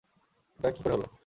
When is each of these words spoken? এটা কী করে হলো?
এটা 0.59 0.69
কী 0.71 0.81
করে 0.83 0.93
হলো? 0.95 1.07